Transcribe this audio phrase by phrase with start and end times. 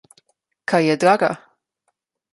[0.73, 1.31] Kaj je draga?